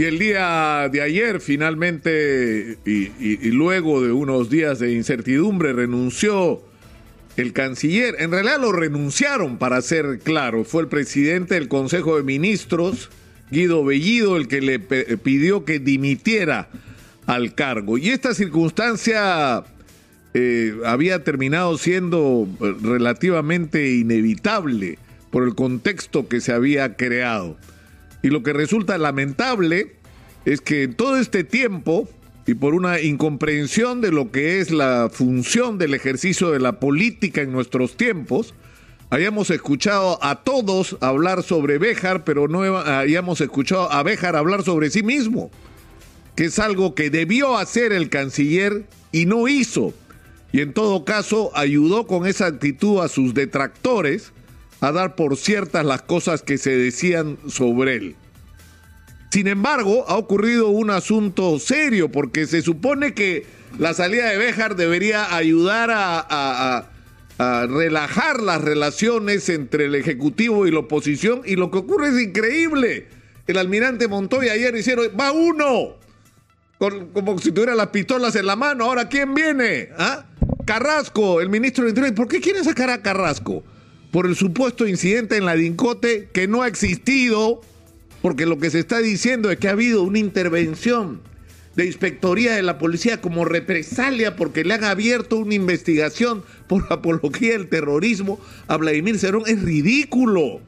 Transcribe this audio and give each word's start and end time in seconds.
Y 0.00 0.04
el 0.04 0.18
día 0.18 0.88
de 0.90 1.02
ayer, 1.02 1.42
finalmente, 1.42 2.78
y, 2.86 3.50
luego 3.50 4.00
de 4.00 4.10
unos 4.10 4.48
días 4.48 4.78
de 4.78 4.94
incertidumbre, 4.94 5.74
renunció 5.74 6.62
el 7.36 7.52
canciller. 7.52 8.16
En 8.18 8.30
realidad 8.30 8.62
lo 8.62 8.72
renunciaron, 8.72 9.58
para 9.58 9.82
ser 9.82 10.20
claro. 10.20 10.64
Fue 10.64 10.80
el 10.80 10.88
presidente 10.88 11.52
del 11.52 11.68
Consejo 11.68 12.16
de 12.16 12.22
Ministros, 12.22 13.10
Guido 13.50 13.84
Bellido, 13.84 14.38
el 14.38 14.48
que 14.48 14.62
le 14.62 14.78
pidió 14.78 15.66
que 15.66 15.80
dimitiera 15.80 16.70
al 17.26 17.54
cargo. 17.54 17.98
Y 17.98 18.08
esta 18.08 18.32
circunstancia 18.32 19.64
eh, 20.32 20.78
había 20.86 21.24
terminado 21.24 21.76
siendo 21.76 22.48
relativamente 22.80 23.92
inevitable 23.92 24.96
por 25.30 25.42
el 25.42 25.54
contexto 25.54 26.26
que 26.26 26.40
se 26.40 26.54
había 26.54 26.96
creado. 26.96 27.58
Y 28.22 28.28
lo 28.28 28.42
que 28.42 28.52
resulta 28.52 28.98
lamentable 28.98 29.94
es 30.44 30.60
que 30.60 30.84
en 30.84 30.94
todo 30.94 31.18
este 31.18 31.44
tiempo, 31.44 32.08
y 32.46 32.54
por 32.54 32.74
una 32.74 33.00
incomprensión 33.00 34.00
de 34.00 34.10
lo 34.10 34.30
que 34.30 34.60
es 34.60 34.70
la 34.70 35.08
función 35.12 35.78
del 35.78 35.94
ejercicio 35.94 36.50
de 36.50 36.60
la 36.60 36.80
política 36.80 37.42
en 37.42 37.52
nuestros 37.52 37.96
tiempos, 37.96 38.54
hayamos 39.10 39.50
escuchado 39.50 40.22
a 40.22 40.42
todos 40.42 40.96
hablar 41.00 41.42
sobre 41.42 41.78
Béjar, 41.78 42.24
pero 42.24 42.48
no 42.48 42.78
hayamos 42.78 43.40
escuchado 43.40 43.90
a 43.92 44.02
Béjar 44.02 44.36
hablar 44.36 44.62
sobre 44.62 44.90
sí 44.90 45.02
mismo, 45.02 45.50
que 46.36 46.44
es 46.44 46.58
algo 46.58 46.94
que 46.94 47.10
debió 47.10 47.58
hacer 47.58 47.92
el 47.92 48.08
canciller 48.08 48.84
y 49.12 49.26
no 49.26 49.48
hizo. 49.48 49.92
Y 50.52 50.60
en 50.60 50.72
todo 50.72 51.04
caso 51.04 51.50
ayudó 51.54 52.06
con 52.06 52.26
esa 52.26 52.46
actitud 52.46 53.00
a 53.00 53.08
sus 53.08 53.34
detractores 53.34 54.32
a 54.80 54.92
dar 54.92 55.14
por 55.14 55.36
ciertas 55.36 55.84
las 55.84 56.02
cosas 56.02 56.42
que 56.42 56.58
se 56.58 56.70
decían 56.70 57.38
sobre 57.48 57.96
él. 57.96 58.16
Sin 59.30 59.46
embargo, 59.46 60.04
ha 60.08 60.16
ocurrido 60.16 60.68
un 60.70 60.90
asunto 60.90 61.58
serio 61.60 62.10
porque 62.10 62.46
se 62.46 62.62
supone 62.62 63.14
que 63.14 63.46
la 63.78 63.94
salida 63.94 64.28
de 64.28 64.36
Béjar 64.36 64.74
debería 64.74 65.34
ayudar 65.34 65.90
a, 65.92 66.86
relajar 67.38 68.42
las 68.42 68.60
relaciones 68.60 69.48
entre 69.48 69.86
el 69.86 69.94
Ejecutivo 69.94 70.66
y 70.66 70.70
la 70.70 70.80
oposición 70.80 71.40
y 71.46 71.56
lo 71.56 71.70
que 71.70 71.78
ocurre 71.78 72.08
es 72.08 72.20
increíble. 72.20 73.08
El 73.46 73.56
almirante 73.56 74.08
Montoya 74.08 74.52
ayer 74.52 74.76
hicieron, 74.76 75.06
va 75.18 75.32
uno, 75.32 75.96
como 76.78 77.38
si 77.38 77.50
tuviera 77.50 77.74
las 77.74 77.86
pistolas 77.88 78.36
en 78.36 78.44
la 78.44 78.56
mano, 78.56 78.84
ahora 78.84 79.08
¿quién 79.08 79.32
viene? 79.32 79.88
¿Ah? 79.96 80.26
Carrasco, 80.66 81.40
el 81.40 81.48
ministro 81.48 81.84
del 81.84 81.90
Interior. 81.90 82.14
¿Por 82.14 82.28
qué 82.28 82.40
quieren 82.40 82.62
sacar 82.62 82.90
a 82.90 83.00
Carrasco? 83.00 83.64
Por 84.10 84.26
el 84.26 84.36
supuesto 84.36 84.86
incidente 84.86 85.36
en 85.36 85.44
la 85.44 85.54
Dincote 85.54 86.28
que 86.32 86.48
no 86.48 86.62
ha 86.62 86.68
existido, 86.68 87.60
porque 88.22 88.46
lo 88.46 88.58
que 88.58 88.70
se 88.70 88.80
está 88.80 88.98
diciendo 88.98 89.50
es 89.50 89.58
que 89.58 89.68
ha 89.68 89.72
habido 89.72 90.02
una 90.02 90.18
intervención 90.18 91.20
de 91.76 91.86
inspectoría 91.86 92.54
de 92.56 92.62
la 92.62 92.78
policía 92.78 93.20
como 93.20 93.44
represalia 93.44 94.36
porque 94.36 94.64
le 94.64 94.74
han 94.74 94.84
abierto 94.84 95.36
una 95.36 95.54
investigación 95.54 96.42
por 96.66 96.86
apología 96.90 97.52
del 97.52 97.68
terrorismo 97.68 98.40
a 98.66 98.76
Vladimir 98.76 99.18
Cerón. 99.18 99.44
Es 99.46 99.62
ridículo. 99.62 100.60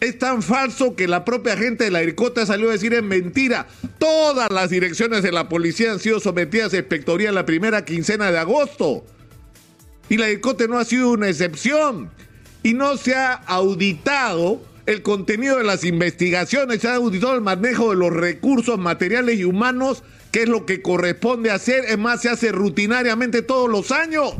Es 0.00 0.16
tan 0.16 0.42
falso 0.42 0.94
que 0.94 1.08
la 1.08 1.24
propia 1.24 1.56
gente 1.56 1.84
de 1.84 1.90
la 1.90 2.00
Dincote 2.00 2.46
salió 2.46 2.68
a 2.68 2.72
decir 2.72 2.94
es 2.94 3.02
mentira. 3.02 3.66
Todas 3.98 4.50
las 4.52 4.70
direcciones 4.70 5.24
de 5.24 5.32
la 5.32 5.48
policía 5.48 5.90
han 5.90 5.98
sido 5.98 6.20
sometidas 6.20 6.72
a 6.72 6.78
inspectoría 6.78 7.30
en 7.30 7.34
la 7.34 7.44
primera 7.44 7.84
quincena 7.84 8.30
de 8.30 8.38
agosto. 8.38 9.04
Y 10.08 10.16
la 10.16 10.26
Dincote 10.26 10.68
no 10.68 10.78
ha 10.78 10.84
sido 10.84 11.10
una 11.10 11.28
excepción 11.28 12.10
y 12.62 12.74
no 12.74 12.96
se 12.96 13.14
ha 13.14 13.32
auditado 13.32 14.60
el 14.86 15.02
contenido 15.02 15.58
de 15.58 15.64
las 15.64 15.84
investigaciones, 15.84 16.80
se 16.80 16.88
ha 16.88 16.94
auditado 16.94 17.34
el 17.34 17.42
manejo 17.42 17.90
de 17.90 17.96
los 17.96 18.10
recursos 18.10 18.78
materiales 18.78 19.38
y 19.38 19.44
humanos, 19.44 20.02
que 20.32 20.44
es 20.44 20.48
lo 20.48 20.64
que 20.64 20.80
corresponde 20.80 21.50
hacer, 21.50 21.84
es 21.86 21.98
más, 21.98 22.22
se 22.22 22.30
hace 22.30 22.52
rutinariamente 22.52 23.42
todos 23.42 23.68
los 23.68 23.92
años. 23.92 24.34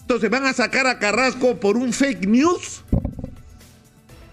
Entonces, 0.00 0.30
¿van 0.30 0.46
a 0.46 0.52
sacar 0.52 0.86
a 0.86 0.98
Carrasco 0.98 1.58
por 1.58 1.76
un 1.76 1.92
fake 1.92 2.26
news? 2.26 2.82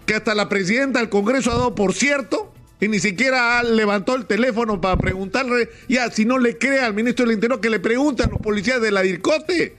Que 0.06 0.14
hasta 0.14 0.34
la 0.34 0.48
presidenta 0.48 1.00
del 1.00 1.08
Congreso 1.08 1.50
ha 1.50 1.54
dado 1.56 1.74
por 1.74 1.92
cierto 1.92 2.52
y 2.80 2.88
ni 2.88 3.00
siquiera 3.00 3.62
levantó 3.62 4.14
el 4.14 4.26
teléfono 4.26 4.80
para 4.80 4.96
preguntarle, 4.96 5.70
ya, 5.88 6.10
si 6.10 6.24
no 6.24 6.38
le 6.38 6.56
cree 6.56 6.80
al 6.80 6.94
ministro 6.94 7.26
del 7.26 7.34
Interior, 7.34 7.60
que 7.60 7.70
le 7.70 7.80
pregunten 7.80 8.28
a 8.28 8.30
los 8.30 8.40
policías 8.40 8.80
de 8.80 8.92
la 8.92 9.02
DIRCOTE 9.02 9.76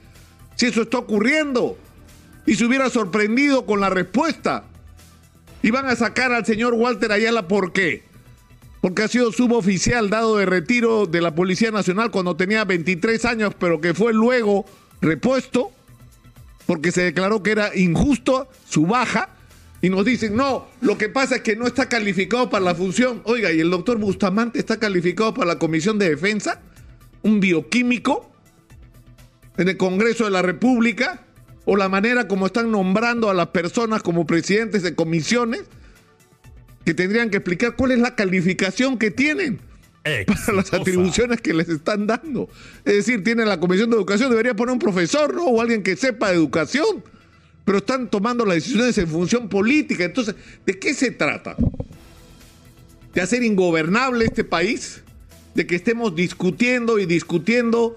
si 0.56 0.66
eso 0.66 0.82
está 0.82 0.98
ocurriendo 0.98 1.78
y 2.48 2.54
se 2.54 2.64
hubiera 2.64 2.88
sorprendido 2.88 3.66
con 3.66 3.78
la 3.78 3.90
respuesta. 3.90 4.64
Y 5.62 5.70
van 5.70 5.84
a 5.84 5.96
sacar 5.96 6.32
al 6.32 6.46
señor 6.46 6.72
Walter 6.72 7.12
Ayala, 7.12 7.46
¿por 7.46 7.72
qué? 7.72 8.04
Porque 8.80 9.02
ha 9.02 9.08
sido 9.08 9.32
suboficial 9.32 10.08
dado 10.08 10.38
de 10.38 10.46
retiro 10.46 11.04
de 11.04 11.20
la 11.20 11.34
Policía 11.34 11.70
Nacional 11.70 12.10
cuando 12.10 12.36
tenía 12.36 12.64
23 12.64 13.22
años, 13.26 13.54
pero 13.58 13.82
que 13.82 13.92
fue 13.92 14.14
luego 14.14 14.64
repuesto, 15.02 15.72
porque 16.64 16.90
se 16.90 17.02
declaró 17.02 17.42
que 17.42 17.50
era 17.50 17.76
injusto 17.76 18.48
su 18.66 18.86
baja. 18.86 19.28
Y 19.82 19.90
nos 19.90 20.06
dicen, 20.06 20.34
no, 20.34 20.68
lo 20.80 20.96
que 20.96 21.10
pasa 21.10 21.36
es 21.36 21.42
que 21.42 21.54
no 21.54 21.66
está 21.66 21.86
calificado 21.86 22.48
para 22.48 22.64
la 22.64 22.74
función. 22.74 23.20
Oiga, 23.24 23.52
¿y 23.52 23.60
el 23.60 23.68
doctor 23.68 23.98
Bustamante 23.98 24.58
está 24.58 24.78
calificado 24.78 25.34
para 25.34 25.48
la 25.48 25.58
Comisión 25.58 25.98
de 25.98 26.08
Defensa? 26.08 26.62
¿Un 27.20 27.40
bioquímico? 27.40 28.32
¿En 29.58 29.68
el 29.68 29.76
Congreso 29.76 30.24
de 30.24 30.30
la 30.30 30.40
República? 30.40 31.26
O 31.70 31.76
la 31.76 31.90
manera 31.90 32.26
como 32.26 32.46
están 32.46 32.70
nombrando 32.70 33.28
a 33.28 33.34
las 33.34 33.48
personas 33.48 34.02
como 34.02 34.26
presidentes 34.26 34.82
de 34.82 34.94
comisiones, 34.94 35.64
que 36.86 36.94
tendrían 36.94 37.28
que 37.28 37.36
explicar 37.36 37.76
cuál 37.76 37.90
es 37.90 37.98
la 37.98 38.16
calificación 38.16 38.96
que 38.96 39.10
tienen 39.10 39.60
para 40.02 40.56
las 40.56 40.72
atribuciones 40.72 41.42
que 41.42 41.52
les 41.52 41.68
están 41.68 42.06
dando. 42.06 42.48
Es 42.86 42.94
decir, 42.94 43.22
tienen 43.22 43.50
la 43.50 43.60
Comisión 43.60 43.90
de 43.90 43.96
Educación, 43.96 44.30
debería 44.30 44.56
poner 44.56 44.72
un 44.72 44.78
profesor, 44.78 45.34
¿no? 45.34 45.44
O 45.44 45.60
alguien 45.60 45.82
que 45.82 45.94
sepa 45.94 46.30
de 46.30 46.36
educación. 46.36 47.04
Pero 47.66 47.76
están 47.76 48.08
tomando 48.08 48.46
las 48.46 48.54
decisiones 48.54 48.96
en 48.96 49.08
función 49.08 49.50
política. 49.50 50.04
Entonces, 50.04 50.36
¿de 50.64 50.78
qué 50.78 50.94
se 50.94 51.10
trata? 51.10 51.54
¿De 53.12 53.20
hacer 53.20 53.42
ingobernable 53.42 54.24
este 54.24 54.42
país? 54.42 55.02
¿De 55.54 55.66
que 55.66 55.76
estemos 55.76 56.16
discutiendo 56.16 56.98
y 56.98 57.04
discutiendo 57.04 57.94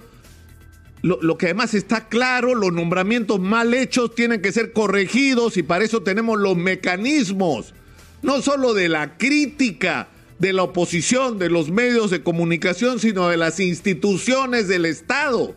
lo, 1.04 1.38
que 1.38 1.48
además 1.48 1.74
está 1.74 2.08
claro, 2.08 2.54
los 2.54 2.72
nombramientos 2.72 3.40
mal 3.40 3.74
hechos 3.74 4.14
tienen 4.14 4.42
que 4.42 4.52
ser 4.52 4.72
corregidos 4.72 5.58
y 5.58 5.64
para 5.64 5.84
eso 5.84 6.04
tenemos 6.04 6.40
los 6.40 6.56
mecanismos, 6.56 7.74
no 8.22 8.42
solo 8.42 8.74
de 8.74 8.88
la 8.88 9.18
crítica 9.18 10.10
de 10.38 10.54
la 10.54 10.64
oposición, 10.64 11.40
de 11.40 11.50
los 11.50 11.72
medios 11.72 12.12
de 12.12 12.22
comunicación, 12.22 13.00
sino 13.00 13.30
de 13.30 13.38
las 13.38 13.60
instituciones 13.60 14.68
del 14.68 14.86
Estado, 14.86 15.56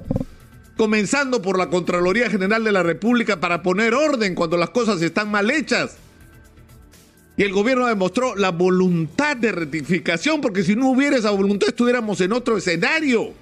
comenzando 0.77 1.43
por 1.43 1.59
la 1.59 1.69
Contraloría 1.69 2.31
General 2.31 2.65
de 2.65 2.73
la 2.73 2.83
República 2.83 3.41
para 3.41 3.63
poner 3.63 3.95
orden 3.95 4.35
cuando 4.35 4.57
las 4.57 4.71
cosas 4.71 5.03
están 5.03 5.31
mal 5.31 5.51
hechas. 5.51 5.97
Y 7.37 7.43
el 7.43 7.53
gobierno 7.53 7.87
demostró 7.87 8.37
la 8.37 8.51
voluntad 8.51 9.37
de 9.37 9.53
rectificación, 9.53 10.41
porque 10.41 10.63
si 10.63 10.77
no 10.77 10.91
hubiera 10.91 11.17
esa 11.17 11.31
voluntad 11.31 11.69
estuviéramos 11.69 12.21
en 12.21 12.33
otro 12.33 12.57
escenario 12.57 13.35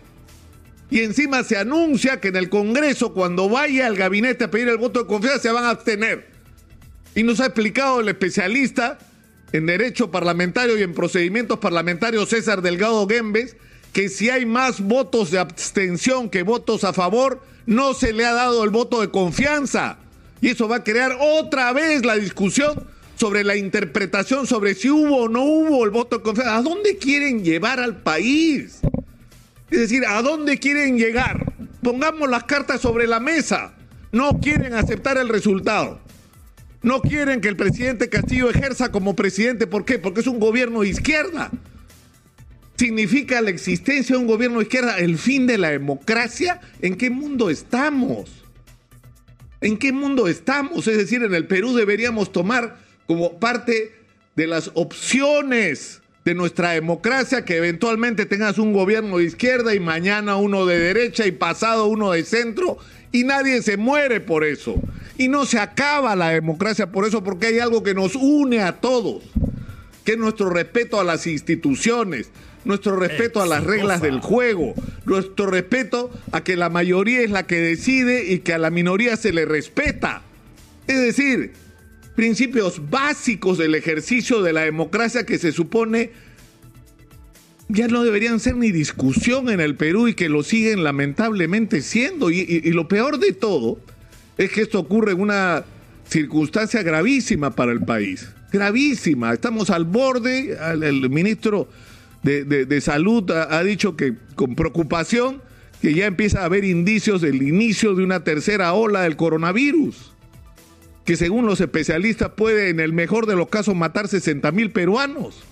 y 0.93 1.01
encima 1.01 1.43
se 1.43 1.57
anuncia 1.57 2.21
que 2.21 2.29
en 2.29 2.37
el 2.37 2.51
Congreso, 2.51 3.15
cuando 3.15 3.49
vaya 3.49 3.87
al 3.87 3.97
gabinete 3.97 4.45
a 4.45 4.51
pedir 4.51 4.69
el 4.69 4.77
voto 4.77 5.01
de 5.01 5.07
confianza, 5.07 5.39
se 5.39 5.51
van 5.51 5.65
a 5.65 5.71
abstener. 5.71 6.27
Y 7.15 7.23
nos 7.23 7.41
ha 7.41 7.47
explicado 7.47 8.01
el 8.01 8.09
especialista 8.11 8.99
en 9.53 9.65
Derecho 9.65 10.11
Parlamentario 10.11 10.79
y 10.79 10.83
en 10.83 10.93
Procedimientos 10.93 11.61
Parlamentarios 11.61 12.29
César 12.29 12.61
Delgado 12.61 13.09
Gembes 13.09 13.57
que 13.95 14.11
si 14.11 14.29
hay 14.29 14.45
más 14.45 14.83
votos 14.83 15.31
de 15.31 15.39
abstención 15.39 16.29
que 16.29 16.43
votos 16.43 16.85
a 16.85 16.93
favor, 16.93 17.41
no 17.65 17.95
se 17.95 18.13
le 18.13 18.27
ha 18.27 18.35
dado 18.35 18.63
el 18.63 18.69
voto 18.69 19.01
de 19.01 19.09
confianza. 19.09 19.97
Y 20.43 20.51
eso 20.51 20.69
va 20.69 20.77
a 20.77 20.85
crear 20.85 21.17
otra 21.19 21.73
vez 21.73 22.05
la 22.05 22.17
discusión 22.17 22.87
sobre 23.17 23.45
la 23.45 23.57
interpretación 23.57 24.47
sobre 24.47 24.75
si 24.75 24.91
hubo 24.91 25.23
o 25.23 25.29
no 25.31 25.43
hubo 25.43 25.87
el 25.87 25.91
voto 25.91 26.19
de 26.19 26.23
confianza. 26.23 26.59
¿A 26.59 26.63
dónde 26.63 26.99
quieren 26.99 27.43
llevar 27.43 27.81
al 27.81 27.97
país? 28.03 28.83
Es 29.73 29.81
decir, 29.81 30.05
¿a 30.07 30.21
dónde 30.21 30.59
quieren 30.59 30.99
llegar? 30.99 31.51
Pongamos 31.83 32.29
las 32.29 32.45
cartas 32.45 32.83
sobre 32.83 33.07
la 33.07 33.21
mesa. 33.21 33.75
No 34.13 34.39
quieren 34.39 34.75
aceptar 34.75 35.17
el 35.17 35.31
resultado. 35.31 35.99
No 36.83 37.01
quieren 37.01 37.41
que 37.41 37.49
el 37.49 37.57
presidente 37.57 38.11
Castillo 38.11 38.51
ejerza 38.51 38.93
como 38.93 39.17
presidente. 39.17 39.67
¿Por 39.67 39.87
qué? 39.87 39.99
Porque 39.99 40.21
es 40.21 40.27
un 40.27 40.39
gobierno 40.39 40.83
de 40.83 40.89
izquierda. 40.89 41.51
¿Significa 42.77 43.41
la 43.41 43.49
existencia 43.49 44.15
de 44.15 44.21
un 44.21 44.29
gobierno 44.29 44.59
de 44.59 44.65
izquierda 44.65 44.99
el 44.99 45.17
fin 45.17 45.47
de 45.47 45.57
la 45.57 45.71
democracia? 45.71 46.61
¿En 46.83 46.97
qué 46.97 47.09
mundo 47.09 47.49
estamos? 47.49 48.29
¿En 49.63 49.79
qué 49.79 49.91
mundo 49.91 50.29
estamos? 50.29 50.87
Es 50.87 50.99
decir, 50.99 51.23
en 51.23 51.35
el 51.35 51.47
Perú 51.47 51.75
deberíamos 51.75 52.31
tomar 52.31 52.77
como 53.07 53.41
parte 53.41 53.95
de 54.37 54.47
las 54.47 54.71
opciones 54.75 56.02
de 56.25 56.35
nuestra 56.35 56.71
democracia, 56.71 57.45
que 57.45 57.57
eventualmente 57.57 58.27
tengas 58.27 58.59
un 58.59 58.73
gobierno 58.73 59.19
de 59.19 59.25
izquierda 59.25 59.75
y 59.75 59.81
mañana 59.81 60.37
uno 60.37 60.67
de 60.67 60.79
derecha 60.79 61.27
y 61.27 61.33
pasado 61.33 61.87
uno 61.87 62.13
de 62.13 62.25
centro 62.25 62.79
y 63.11 63.25
nadie 63.25 63.63
se 63.63 63.77
muere 63.77 64.21
por 64.21 64.45
eso. 64.45 64.81
Y 65.19 65.29
no 65.29 65.45
se 65.45 65.59
acaba 65.59 66.17
la 66.17 66.31
democracia 66.31 66.91
por 66.91 67.07
eso, 67.07 67.23
porque 67.23 67.47
hay 67.47 67.59
algo 67.59 67.83
que 67.83 67.95
nos 67.95 68.17
une 68.17 68.61
a 68.61 68.81
todos. 68.81 69.23
que 70.05 70.13
es 70.13 70.19
nuestro 70.19 70.51
respeto 70.51 70.99
a 70.99 71.05
las 71.05 71.29
instituciones, 71.29 72.31
nuestro 72.65 72.97
respeto 72.97 73.41
a 73.41 73.47
las 73.47 73.63
reglas 73.63 74.03
del 74.03 74.19
juego, 74.19 74.75
nuestro 75.05 75.47
respeto 75.47 76.11
a 76.33 76.43
que 76.43 76.57
la 76.57 76.71
mayoría 76.71 77.21
es 77.21 77.31
la 77.31 77.47
que 77.47 77.61
decide 77.61 78.25
y 78.33 78.41
que 78.41 78.53
a 78.53 78.59
la 78.59 78.71
minoría 78.71 79.17
se 79.17 79.33
le 79.33 79.45
respeta. 79.45 80.23
Es 80.89 80.99
decir, 80.99 81.53
principios 82.15 82.91
básicos 82.91 83.59
del 83.59 83.75
ejercicio 83.75 84.43
de 84.43 84.53
la 84.53 84.63
democracia 84.63 85.25
que 85.25 85.39
se 85.39 85.53
supone 85.53 86.11
ya 87.73 87.89
no 87.89 88.05
deberían 88.05 88.39
ser 88.39 88.57
ni 88.57 88.71
discusión 88.71 89.49
en 89.49 89.61
el 89.61 89.77
Perú 89.77 90.09
y 90.09 90.15
que 90.15 90.29
lo 90.29 90.43
siguen 90.43 90.85
lamentablemente 90.85 91.81
siendo. 91.81 92.31
Y, 92.31 92.61
lo 92.73 92.87
peor 92.87 93.19
de 93.19 93.33
todo 93.33 93.79
es 94.37 94.51
que 94.51 94.63
esto 94.63 94.79
ocurre 94.79 95.13
en 95.13 95.21
una 95.21 95.65
circunstancia 96.07 96.83
gravísima 96.83 97.55
para 97.55 97.73
el 97.73 97.81
país. 97.81 98.29
Gravísima. 98.53 99.33
Estamos 99.33 99.71
al 99.71 99.85
borde. 99.85 100.59
El, 100.73 101.09
ministro 101.09 101.69
de, 102.23 102.81
Salud 102.83 103.31
ha, 103.31 103.63
dicho 103.63 103.97
que 103.97 104.15
con 104.35 104.55
preocupación 104.55 105.41
que 105.81 105.95
ya 105.95 106.07
empieza 106.07 106.43
a 106.43 106.45
haber 106.45 106.65
indicios 106.65 107.23
del 107.23 107.43
inicio 107.43 107.95
de 107.95 108.05
una 108.05 108.23
tercera 108.23 108.75
ola 108.75 109.03
del 109.03 109.17
coronavirus. 109.17 110.12
Que 111.13 111.19
según 111.19 111.45
los 111.45 111.61
especialistas 111.61 112.31
puede 112.31 112.71
en 112.71 112.81
el 112.81 112.95
mejor 112.95 113.27
de 113.27 113.37
los 113.37 113.49
casos 113.49 113.77
matar 113.77 114.09
60 114.09 114.51
mil 114.51 114.71
peruanos 114.71 115.43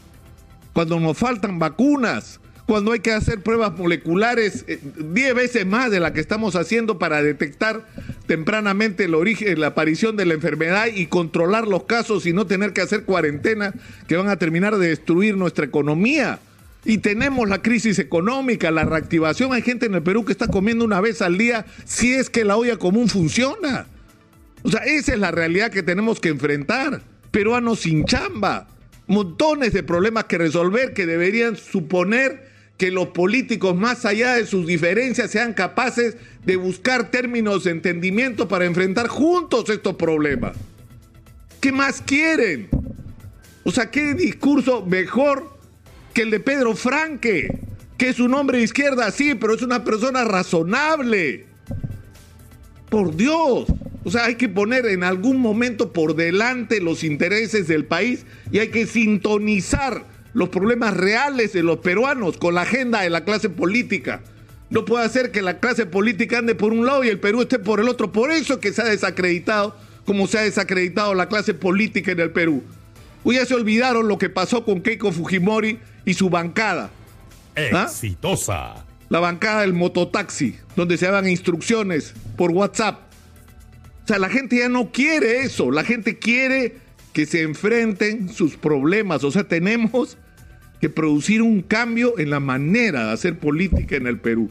cuando 0.72 0.98
nos 0.98 1.18
faltan 1.18 1.58
vacunas, 1.58 2.40
cuando 2.64 2.92
hay 2.92 3.00
que 3.00 3.12
hacer 3.12 3.42
pruebas 3.42 3.76
moleculares 3.76 4.64
10 4.66 4.80
eh, 5.28 5.32
veces 5.34 5.66
más 5.66 5.90
de 5.90 6.00
la 6.00 6.14
que 6.14 6.20
estamos 6.20 6.56
haciendo 6.56 6.98
para 6.98 7.22
detectar 7.22 7.84
tempranamente 8.26 9.04
el 9.04 9.14
origen, 9.14 9.60
la 9.60 9.66
aparición 9.66 10.16
de 10.16 10.24
la 10.24 10.32
enfermedad 10.32 10.86
y 10.86 11.08
controlar 11.08 11.68
los 11.68 11.82
casos 11.82 12.24
y 12.24 12.32
no 12.32 12.46
tener 12.46 12.72
que 12.72 12.80
hacer 12.80 13.04
cuarentena 13.04 13.74
que 14.08 14.16
van 14.16 14.28
a 14.28 14.36
terminar 14.36 14.78
de 14.78 14.88
destruir 14.88 15.36
nuestra 15.36 15.66
economía. 15.66 16.38
Y 16.86 16.96
tenemos 16.96 17.46
la 17.50 17.60
crisis 17.60 17.98
económica, 17.98 18.70
la 18.70 18.86
reactivación. 18.86 19.52
Hay 19.52 19.60
gente 19.60 19.84
en 19.84 19.94
el 19.94 20.02
Perú 20.02 20.24
que 20.24 20.32
está 20.32 20.46
comiendo 20.46 20.86
una 20.86 21.02
vez 21.02 21.20
al 21.20 21.36
día 21.36 21.66
si 21.84 22.14
es 22.14 22.30
que 22.30 22.46
la 22.46 22.56
olla 22.56 22.78
común 22.78 23.10
funciona. 23.10 23.86
O 24.62 24.70
sea, 24.70 24.80
esa 24.84 25.14
es 25.14 25.18
la 25.18 25.30
realidad 25.30 25.70
que 25.70 25.82
tenemos 25.82 26.20
que 26.20 26.28
enfrentar. 26.28 27.02
Peruanos 27.30 27.80
sin 27.80 28.04
chamba 28.04 28.66
montones 29.10 29.72
de 29.72 29.82
problemas 29.82 30.24
que 30.24 30.38
resolver 30.38 30.94
que 30.94 31.04
deberían 31.04 31.56
suponer 31.56 32.48
que 32.78 32.92
los 32.92 33.08
políticos, 33.08 33.76
más 33.76 34.04
allá 34.06 34.34
de 34.34 34.46
sus 34.46 34.68
diferencias, 34.68 35.32
sean 35.32 35.52
capaces 35.52 36.16
de 36.44 36.56
buscar 36.56 37.10
términos 37.10 37.64
de 37.64 37.72
entendimiento 37.72 38.46
para 38.46 38.66
enfrentar 38.66 39.08
juntos 39.08 39.68
estos 39.68 39.96
problemas. 39.96 40.56
¿Qué 41.60 41.72
más 41.72 42.00
quieren? 42.00 42.68
O 43.64 43.72
sea, 43.72 43.90
¿qué 43.90 44.14
discurso 44.14 44.86
mejor 44.86 45.58
que 46.14 46.22
el 46.22 46.30
de 46.30 46.38
Pedro 46.38 46.76
Franque? 46.76 47.58
Que 47.98 48.10
es 48.10 48.20
un 48.20 48.32
hombre 48.32 48.58
de 48.58 48.64
izquierda, 48.64 49.10
sí, 49.10 49.34
pero 49.34 49.54
es 49.54 49.62
una 49.62 49.82
persona 49.82 50.24
razonable. 50.24 51.46
Por 52.88 53.14
Dios. 53.16 53.66
O 54.04 54.10
sea, 54.10 54.24
hay 54.24 54.36
que 54.36 54.48
poner 54.48 54.86
en 54.86 55.04
algún 55.04 55.38
momento 55.38 55.92
por 55.92 56.16
delante 56.16 56.80
los 56.80 57.04
intereses 57.04 57.68
del 57.68 57.84
país 57.84 58.24
y 58.50 58.58
hay 58.58 58.68
que 58.68 58.86
sintonizar 58.86 60.04
los 60.32 60.48
problemas 60.48 60.96
reales 60.96 61.52
de 61.52 61.62
los 61.62 61.78
peruanos 61.78 62.38
con 62.38 62.54
la 62.54 62.62
agenda 62.62 63.02
de 63.02 63.10
la 63.10 63.24
clase 63.24 63.50
política. 63.50 64.22
No 64.70 64.84
puede 64.84 65.08
ser 65.08 65.32
que 65.32 65.42
la 65.42 65.58
clase 65.58 65.84
política 65.84 66.38
ande 66.38 66.54
por 66.54 66.72
un 66.72 66.86
lado 66.86 67.04
y 67.04 67.08
el 67.08 67.18
Perú 67.18 67.42
esté 67.42 67.58
por 67.58 67.80
el 67.80 67.88
otro. 67.88 68.12
Por 68.12 68.30
eso 68.30 68.60
que 68.60 68.72
se 68.72 68.82
ha 68.82 68.86
desacreditado 68.86 69.76
como 70.06 70.26
se 70.26 70.38
ha 70.38 70.42
desacreditado 70.42 71.14
la 71.14 71.28
clase 71.28 71.54
política 71.54 72.12
en 72.12 72.20
el 72.20 72.30
Perú. 72.30 72.64
Hoy 73.22 73.36
ya 73.36 73.44
se 73.44 73.54
olvidaron 73.54 74.08
lo 74.08 74.18
que 74.18 74.30
pasó 74.30 74.64
con 74.64 74.80
Keiko 74.80 75.12
Fujimori 75.12 75.78
y 76.04 76.14
su 76.14 76.30
bancada. 76.30 76.90
¿Ah? 77.72 77.84
Exitosa. 77.84 78.86
La 79.08 79.20
bancada 79.20 79.60
del 79.60 79.74
mototaxi, 79.74 80.56
donde 80.74 80.96
se 80.96 81.06
daban 81.06 81.28
instrucciones 81.28 82.14
por 82.36 82.50
WhatsApp 82.52 83.09
sea, 84.10 84.18
la 84.18 84.28
gente 84.28 84.58
ya 84.58 84.68
no 84.68 84.90
quiere 84.90 85.42
eso, 85.42 85.70
la 85.70 85.84
gente 85.84 86.18
quiere 86.18 86.74
que 87.12 87.26
se 87.26 87.42
enfrenten 87.42 88.28
sus 88.28 88.56
problemas, 88.56 89.22
o 89.22 89.30
sea, 89.30 89.44
tenemos 89.44 90.18
que 90.80 90.88
producir 90.88 91.42
un 91.42 91.62
cambio 91.62 92.18
en 92.18 92.30
la 92.30 92.40
manera 92.40 93.06
de 93.06 93.12
hacer 93.12 93.38
política 93.38 93.94
en 93.94 94.08
el 94.08 94.18
Perú. 94.18 94.50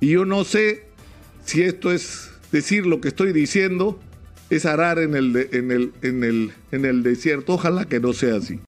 Y 0.00 0.08
yo 0.08 0.24
no 0.24 0.42
sé 0.42 0.86
si 1.44 1.62
esto 1.62 1.92
es 1.92 2.32
decir 2.50 2.84
lo 2.84 3.00
que 3.00 3.08
estoy 3.08 3.32
diciendo, 3.32 4.00
es 4.48 4.66
arar 4.66 4.98
en 4.98 5.14
el, 5.14 5.48
en 5.52 5.70
el, 5.70 5.92
en 6.02 6.24
el, 6.24 6.52
en 6.72 6.84
el 6.84 7.04
desierto, 7.04 7.54
ojalá 7.54 7.84
que 7.84 8.00
no 8.00 8.12
sea 8.12 8.36
así. 8.36 8.58